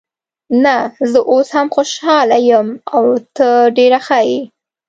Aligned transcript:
نه، 0.63 0.75
زه 1.11 1.19
اوس 1.31 1.47
هم 1.55 1.67
خوشحاله 1.75 2.37
یم 2.49 2.67
او 2.95 3.03
ته 3.35 3.47
ډېره 3.77 3.99
ښه 4.05 4.19
یې. 4.29 4.41